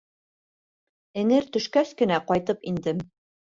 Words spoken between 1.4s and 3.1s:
төшкәс кенә ҡайтып индем.